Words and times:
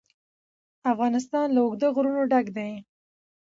افغانستان 0.91 1.47
له 1.55 1.59
اوږده 1.63 1.87
غرونه 1.95 2.23
ډک 2.31 2.47
دی. 2.57 2.71